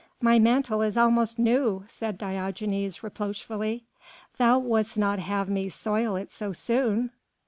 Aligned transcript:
"My 0.19 0.39
mantle 0.39 0.81
is 0.81 0.97
almost 0.97 1.37
new," 1.37 1.85
said 1.87 2.17
Diogenes 2.17 3.03
reproachfully; 3.03 3.83
"thou 4.39 4.57
would'st 4.57 4.97
not 4.97 5.19
have 5.19 5.47
me 5.47 5.69
soil 5.69 6.15
it 6.15 6.31
so 6.33 6.53
soon?" 6.53 7.11